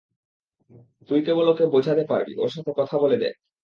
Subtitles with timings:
[1.09, 3.33] তুই কেবল ওকে বোঝাতে পারবি, ওর সাথে কথা বলে দেখ।